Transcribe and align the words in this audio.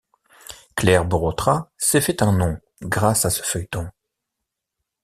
Claire 0.75 1.05
Borotra 1.05 1.69
s'est 1.77 2.01
fait 2.01 2.23
un 2.23 2.31
nom 2.35 2.57
grâce 2.81 3.23
à 3.25 3.29
ce 3.29 3.43
feuilleton. 3.43 3.87